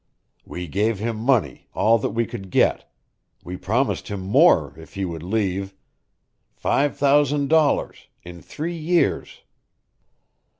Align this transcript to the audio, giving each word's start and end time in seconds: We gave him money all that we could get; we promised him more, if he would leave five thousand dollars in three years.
We 0.47 0.65
gave 0.67 0.97
him 0.97 1.15
money 1.15 1.67
all 1.75 1.99
that 1.99 2.09
we 2.09 2.25
could 2.25 2.49
get; 2.49 2.89
we 3.43 3.55
promised 3.55 4.07
him 4.07 4.19
more, 4.21 4.73
if 4.75 4.95
he 4.95 5.05
would 5.05 5.21
leave 5.21 5.75
five 6.55 6.97
thousand 6.97 7.49
dollars 7.49 8.07
in 8.23 8.41
three 8.41 8.75
years. 8.75 9.43